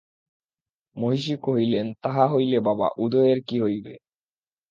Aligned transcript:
মহিষী 0.95 1.35
কহিলেন, 1.41 1.87
তাহা 2.03 2.23
হইলে 2.27 2.57
বাবা 2.59 2.87
উদয়ের 2.97 3.39
কী 3.43 3.57
হইবে? 3.61 3.93